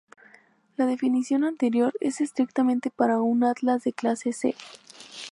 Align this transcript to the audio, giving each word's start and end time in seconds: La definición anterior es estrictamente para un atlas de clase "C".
La 0.77 0.87
definición 0.87 1.43
anterior 1.43 1.93
es 1.99 2.21
estrictamente 2.21 2.89
para 2.89 3.21
un 3.21 3.43
atlas 3.43 3.83
de 3.83 3.93
clase 3.93 4.33
"C". 4.33 4.55